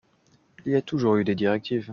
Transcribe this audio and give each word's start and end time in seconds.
Il 0.65 0.71
y 0.71 0.75
a 0.75 0.81
toujours 0.81 1.17
eu 1.17 1.23
des 1.23 1.35
directives. 1.35 1.89